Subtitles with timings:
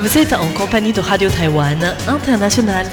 [0.00, 2.86] Vous êtes en compagnie de Radio Taïwan International.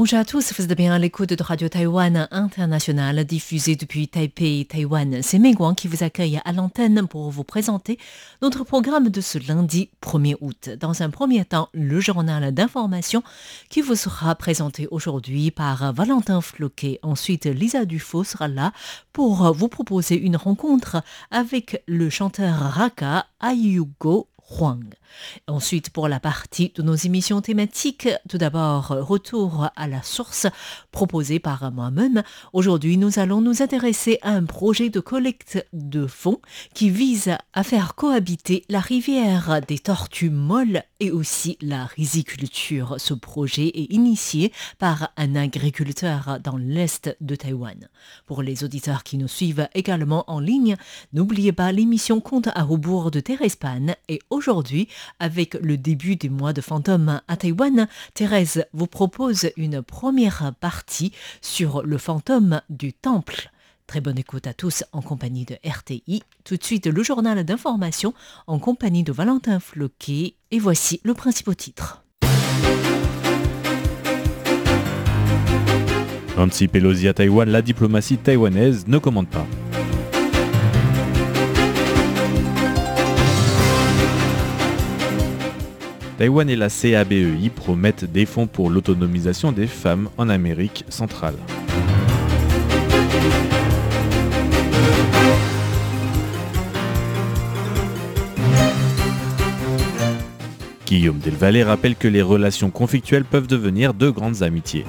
[0.00, 4.64] Bonjour à tous, vous êtes bien à l'écoute de Radio Taïwan International diffusée depuis Taipei,
[4.64, 5.22] Taïwan.
[5.22, 7.98] C'est Guang qui vous accueille à l'antenne pour vous présenter
[8.40, 10.70] notre programme de ce lundi 1er août.
[10.78, 13.24] Dans un premier temps, le journal d'information
[13.70, 17.00] qui vous sera présenté aujourd'hui par Valentin Floquet.
[17.02, 18.72] Ensuite, Lisa Dufaux sera là
[19.12, 21.02] pour vous proposer une rencontre
[21.32, 24.28] avec le chanteur Raka Ayugo
[25.46, 30.46] Ensuite, pour la partie de nos émissions thématiques, tout d'abord, retour à la source
[30.90, 32.22] proposée par moi-même.
[32.52, 36.40] Aujourd'hui, nous allons nous intéresser à un projet de collecte de fonds
[36.74, 42.96] qui vise à faire cohabiter la rivière des tortues molles et aussi la riziculture.
[42.98, 47.88] Ce projet est initié par un agriculteur dans l'est de Taïwan.
[48.26, 50.76] Pour les auditeurs qui nous suivent également en ligne,
[51.12, 53.20] n'oubliez pas l'émission Compte à rebours de
[53.60, 59.50] Pan et aujourd'hui, avec le début des mois de fantômes à Taïwan, Thérèse vous propose
[59.56, 63.50] une première partie sur le fantôme du temple.
[63.88, 66.22] Très bonne écoute à tous en compagnie de RTI.
[66.44, 68.14] Tout de suite, le journal d'information
[68.46, 70.34] en compagnie de Valentin Floquet.
[70.50, 72.04] Et voici le principal titre.
[76.36, 79.46] Nancy Pelosi à Taïwan, la diplomatie taïwanaise ne commande pas.
[86.18, 91.36] Taïwan et la CABEI promettent des fonds pour l'autonomisation des femmes en Amérique centrale.
[100.86, 104.86] Guillaume Delvalle rappelle que les relations conflictuelles peuvent devenir de grandes amitiés.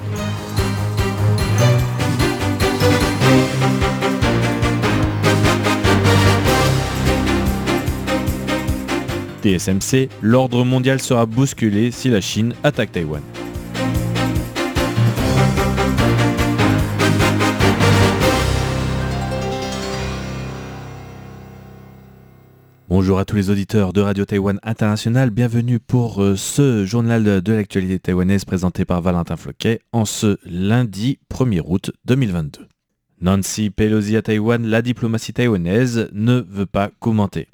[9.42, 13.22] TSMC, l'ordre mondial sera bousculé si la Chine attaque Taïwan.
[22.90, 27.54] Bonjour à tous les auditeurs de Radio Taïwan International, bienvenue pour euh, ce journal de
[27.54, 32.68] l'actualité taïwanaise présenté par Valentin Floquet en ce lundi 1er août 2022.
[33.22, 37.48] Nancy Pelosi à Taïwan, la diplomatie taïwanaise ne veut pas commenter.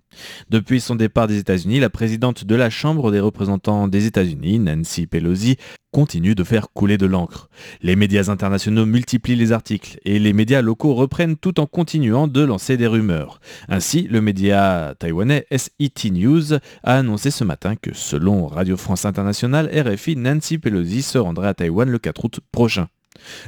[0.49, 5.07] Depuis son départ des États-Unis, la présidente de la Chambre des représentants des États-Unis, Nancy
[5.07, 5.57] Pelosi,
[5.91, 7.49] continue de faire couler de l'encre.
[7.81, 12.41] Les médias internationaux multiplient les articles et les médias locaux reprennent tout en continuant de
[12.41, 13.39] lancer des rumeurs.
[13.67, 19.69] Ainsi, le média taïwanais SET News a annoncé ce matin que selon Radio France Internationale,
[19.73, 22.87] RFI, Nancy Pelosi se rendrait à Taïwan le 4 août prochain.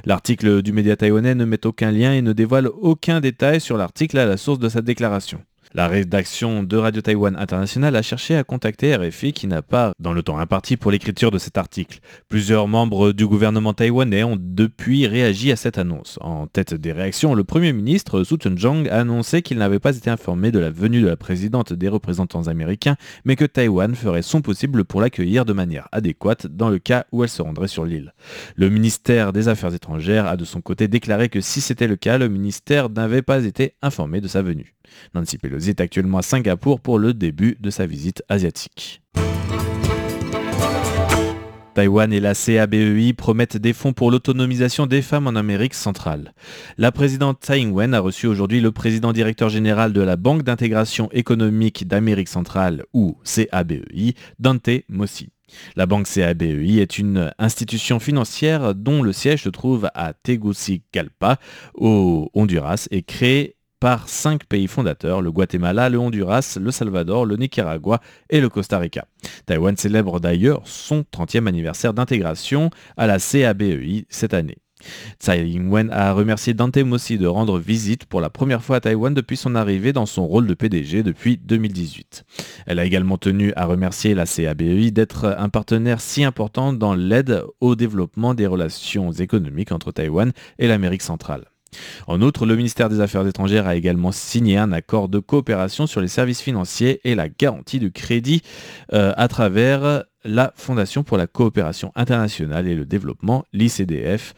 [0.06, 4.18] L'article du média taïwanais ne met aucun lien et ne dévoile aucun détail sur l'article
[4.18, 5.42] à la source de sa déclaration.
[5.74, 10.14] La rédaction de Radio Taïwan International a cherché à contacter RFI qui n'a pas dans
[10.14, 12.00] le temps imparti pour l'écriture de cet article.
[12.30, 16.18] Plusieurs membres du gouvernement taïwanais ont depuis réagi à cette annonce.
[16.22, 20.10] En tête des réactions, le Premier ministre Su Tseng-jong a annoncé qu'il n'avait pas été
[20.10, 22.96] informé de la venue de la présidente des représentants américains,
[23.26, 27.24] mais que Taïwan ferait son possible pour l'accueillir de manière adéquate dans le cas où
[27.24, 28.14] elle se rendrait sur l'île.
[28.56, 32.18] Le ministère des Affaires étrangères a de son côté déclaré que si c'était le cas,
[32.18, 34.77] le ministère n'avait pas été informé de sa venue.
[35.14, 39.02] Nancy Pelosi est actuellement à Singapour pour le début de sa visite asiatique.
[41.78, 46.34] Taïwan et la CABEI promettent des fonds pour l'autonomisation des femmes en Amérique centrale.
[46.80, 51.08] La présidente Tsai Ing-wen a reçu aujourd'hui le président directeur général de la Banque d'intégration
[51.12, 55.30] économique d'Amérique centrale, ou CABEI, Dante Mossi.
[55.76, 61.38] La banque CABEI est une institution financière dont le siège se trouve à Tegucigalpa,
[61.76, 67.36] au Honduras, et créée par cinq pays fondateurs, le Guatemala, le Honduras, le Salvador, le
[67.38, 69.06] Nicaragua et le Costa Rica.
[69.46, 74.58] Taïwan célèbre d'ailleurs son 30e anniversaire d'intégration à la CABEI cette année.
[75.20, 79.14] Tsai Ing-wen a remercié Dante Mossi de rendre visite pour la première fois à Taïwan
[79.14, 82.26] depuis son arrivée dans son rôle de PDG depuis 2018.
[82.68, 87.44] Elle a également tenu à remercier la CABEI d'être un partenaire si important dans l'aide
[87.60, 91.46] au développement des relations économiques entre Taïwan et l'Amérique centrale.
[92.08, 96.02] En outre, le ministère des Affaires étrangères a également signé un accord de coopération sur
[96.02, 98.42] les services financiers et la garantie de crédit
[98.94, 104.34] euh, à travers la Fondation pour la coopération internationale et le développement, l'ICDF,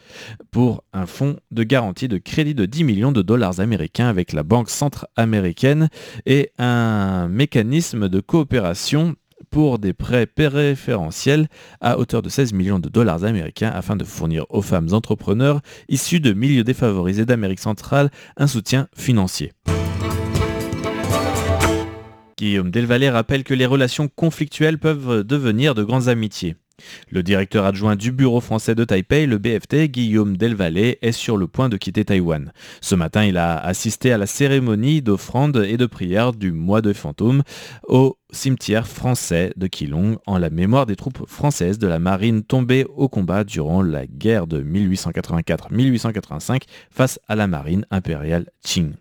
[0.50, 4.42] pour un fonds de garantie de crédit de 10 millions de dollars américains avec la
[4.42, 5.88] Banque centra-américaine
[6.26, 9.16] et un mécanisme de coopération
[9.50, 11.48] pour des prêts préférentiels
[11.80, 16.20] à hauteur de 16 millions de dollars américains afin de fournir aux femmes entrepreneurs issues
[16.20, 19.52] de milieux défavorisés d'Amérique centrale un soutien financier.
[22.38, 26.56] Guillaume Delvalet rappelle que les relations conflictuelles peuvent devenir de grandes amitiés.
[27.10, 31.46] Le directeur adjoint du bureau français de Taipei, le BFT, Guillaume Delvalle, est sur le
[31.46, 32.52] point de quitter Taïwan.
[32.80, 36.92] Ce matin, il a assisté à la cérémonie d'offrande et de prière du mois de
[36.92, 37.42] fantômes
[37.86, 42.86] au cimetière français de Keelung en la mémoire des troupes françaises de la marine tombées
[42.96, 48.94] au combat durant la guerre de 1884-1885 face à la marine impériale Qing.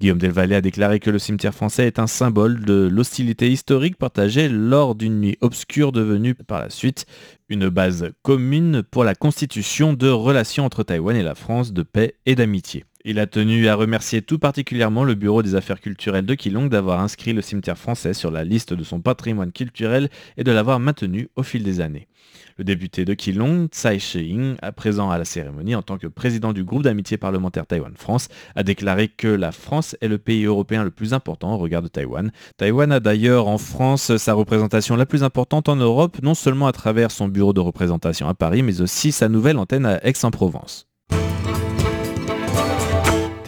[0.00, 4.48] Guillaume Delvalle a déclaré que le cimetière français est un symbole de l'hostilité historique partagée
[4.48, 7.06] lors d'une nuit obscure devenue par la suite
[7.48, 12.14] une base commune pour la constitution de relations entre Taïwan et la France de paix
[12.26, 12.84] et d'amitié.
[13.04, 16.98] Il a tenu à remercier tout particulièrement le Bureau des affaires culturelles de Keelung d'avoir
[17.00, 21.28] inscrit le cimetière français sur la liste de son patrimoine culturel et de l'avoir maintenu
[21.36, 22.08] au fil des années.
[22.56, 26.64] Le député de Keelung, Tsai Shih-ing, présent à la cérémonie en tant que président du
[26.64, 31.14] groupe d'amitié parlementaire Taïwan-France, a déclaré que la France est le pays européen le plus
[31.14, 32.32] important au regard de Taïwan.
[32.56, 36.72] Taïwan a d'ailleurs en France sa représentation la plus importante en Europe, non seulement à
[36.72, 40.87] travers son bureau de représentation à Paris, mais aussi sa nouvelle antenne à Aix-en-Provence.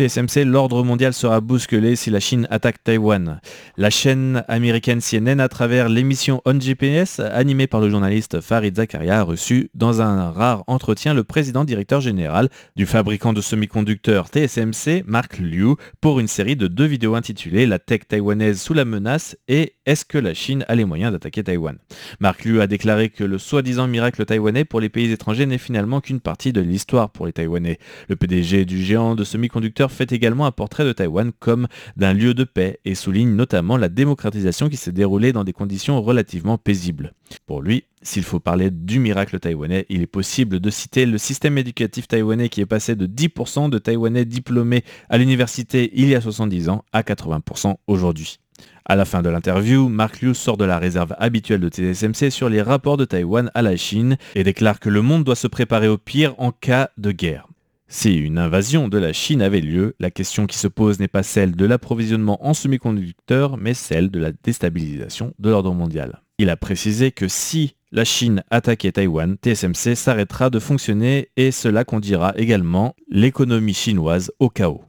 [0.00, 3.38] TSMC, l'ordre mondial sera bousculé si la Chine attaque Taïwan.
[3.76, 9.18] La chaîne américaine CNN, à travers l'émission On GPS, animée par le journaliste Farid Zakaria,
[9.18, 15.04] a reçu dans un rare entretien le président directeur général du fabricant de semi-conducteurs TSMC,
[15.06, 19.36] Mark Liu, pour une série de deux vidéos intitulées La tech taïwanaise sous la menace
[19.48, 21.76] et Est-ce que la Chine a les moyens d'attaquer Taïwan?
[22.20, 26.00] Mark Liu a déclaré que le soi-disant miracle taïwanais pour les pays étrangers n'est finalement
[26.00, 27.78] qu'une partie de l'histoire pour les Taïwanais.
[28.08, 31.66] Le PDG du géant de semi-conducteurs fait également un portrait de Taïwan comme
[31.96, 36.00] d'un lieu de paix et souligne notamment la démocratisation qui s'est déroulée dans des conditions
[36.00, 37.14] relativement paisibles.
[37.46, 41.58] Pour lui, s'il faut parler du miracle taïwanais, il est possible de citer le système
[41.58, 46.20] éducatif taïwanais qui est passé de 10% de Taïwanais diplômés à l'université il y a
[46.20, 48.38] 70 ans à 80% aujourd'hui.
[48.84, 52.48] À la fin de l'interview, Mark Liu sort de la réserve habituelle de TSMC sur
[52.48, 55.88] les rapports de Taïwan à la Chine et déclare que le monde doit se préparer
[55.88, 57.49] au pire en cas de guerre.
[57.92, 61.24] Si une invasion de la Chine avait lieu, la question qui se pose n'est pas
[61.24, 66.22] celle de l'approvisionnement en semi-conducteurs, mais celle de la déstabilisation de l'ordre mondial.
[66.38, 71.82] Il a précisé que si la Chine attaquait Taïwan, TSMC s'arrêtera de fonctionner et cela
[71.82, 74.84] conduira également l'économie chinoise au chaos.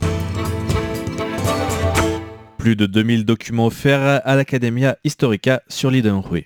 [2.59, 6.45] Plus de 2000 documents offerts à l'Academia Historica sur l'Idenhui.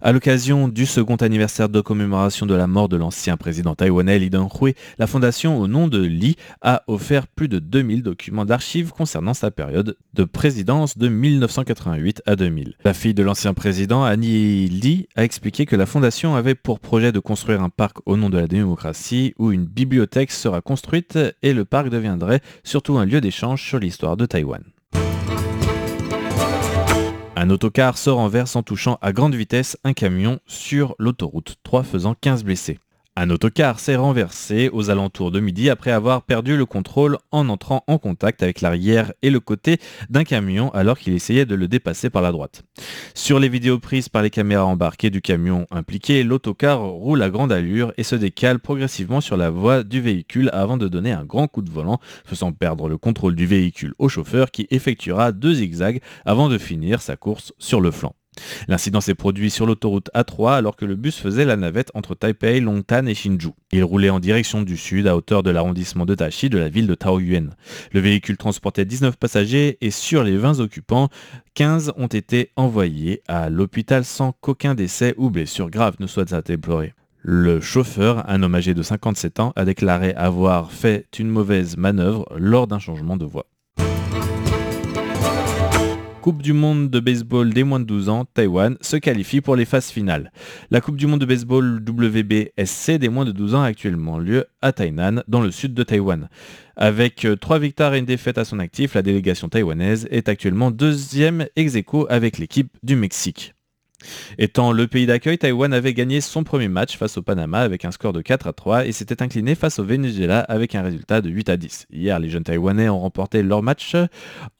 [0.00, 4.30] À l'occasion du second anniversaire de commémoration de la mort de l'ancien président taïwanais Lee
[4.30, 9.34] Teng-hui, la fondation au nom de Lee a offert plus de 2000 documents d'archives concernant
[9.34, 12.74] sa période de présidence de 1988 à 2000.
[12.84, 17.12] La fille de l'ancien président, Annie Lee, a expliqué que la fondation avait pour projet
[17.12, 21.52] de construire un parc au nom de la démocratie où une bibliothèque sera construite et
[21.52, 24.62] le parc deviendrait surtout un lieu d'échange sur l'histoire de Taïwan.
[27.44, 32.14] Un autocar se renverse en touchant à grande vitesse un camion sur l'autoroute 3 faisant
[32.18, 32.78] 15 blessés.
[33.16, 37.84] Un autocar s'est renversé aux alentours de midi après avoir perdu le contrôle en entrant
[37.86, 39.78] en contact avec l'arrière et le côté
[40.10, 42.64] d'un camion alors qu'il essayait de le dépasser par la droite.
[43.14, 47.52] Sur les vidéos prises par les caméras embarquées du camion impliqué, l'autocar roule à grande
[47.52, 51.46] allure et se décale progressivement sur la voie du véhicule avant de donner un grand
[51.46, 56.00] coup de volant, faisant perdre le contrôle du véhicule au chauffeur qui effectuera deux zigzags
[56.24, 58.16] avant de finir sa course sur le flanc.
[58.68, 62.60] L'incident s'est produit sur l'autoroute A3 alors que le bus faisait la navette entre Taipei,
[62.60, 63.50] Longtan et Hsinchu.
[63.72, 66.86] Il roulait en direction du sud à hauteur de l'arrondissement de Tachi de la ville
[66.86, 67.50] de Taoyuan.
[67.92, 71.08] Le véhicule transportait 19 passagers et sur les 20 occupants,
[71.54, 76.42] 15 ont été envoyés à l'hôpital sans qu'aucun décès ou blessure grave ne soit à
[76.42, 76.94] déplorer.
[77.26, 82.26] Le chauffeur, un homme âgé de 57 ans, a déclaré avoir fait une mauvaise manœuvre
[82.36, 83.46] lors d'un changement de voie.
[86.24, 89.66] Coupe du monde de baseball des moins de 12 ans, Taïwan se qualifie pour les
[89.66, 90.32] phases finales.
[90.70, 94.46] La Coupe du monde de baseball WBSC des moins de 12 ans a actuellement lieu
[94.62, 96.30] à Tainan, dans le sud de Taïwan.
[96.76, 101.46] Avec 3 victoires et une défaite à son actif, la délégation taïwanaise est actuellement deuxième
[101.56, 101.76] ex
[102.08, 103.53] avec l'équipe du Mexique.
[104.38, 107.90] Étant le pays d'accueil, Taïwan avait gagné son premier match face au Panama avec un
[107.90, 111.30] score de 4 à 3 et s'était incliné face au Venezuela avec un résultat de
[111.30, 111.86] 8 à 10.
[111.90, 113.96] Hier, les jeunes Taïwanais ont remporté leur match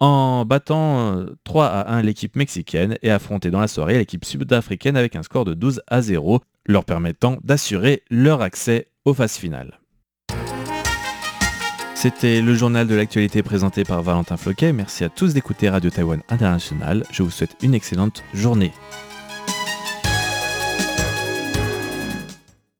[0.01, 5.17] en battant 3 à 1 l'équipe mexicaine et affronté dans la soirée l'équipe sud-africaine avec
[5.17, 9.79] un score de 12 à 0, leur permettant d'assurer leur accès aux phases finales.
[11.95, 14.75] C'était le journal de l'actualité présenté par Valentin Floquet.
[14.75, 17.03] Merci à tous d'écouter Radio Taïwan International.
[17.11, 18.73] Je vous souhaite une excellente journée.